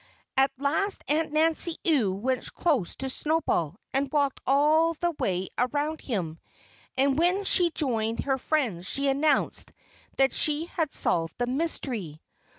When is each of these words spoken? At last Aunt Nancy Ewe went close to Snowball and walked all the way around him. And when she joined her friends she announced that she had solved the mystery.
At 0.35 0.49
last 0.57 1.03
Aunt 1.07 1.31
Nancy 1.31 1.77
Ewe 1.83 2.11
went 2.11 2.51
close 2.55 2.95
to 2.95 3.07
Snowball 3.07 3.75
and 3.93 4.11
walked 4.11 4.41
all 4.47 4.95
the 4.95 5.11
way 5.19 5.49
around 5.59 6.01
him. 6.01 6.39
And 6.97 7.19
when 7.19 7.43
she 7.43 7.69
joined 7.69 8.21
her 8.21 8.39
friends 8.39 8.87
she 8.87 9.07
announced 9.09 9.71
that 10.17 10.33
she 10.33 10.65
had 10.65 10.91
solved 10.91 11.35
the 11.37 11.45
mystery. 11.45 12.19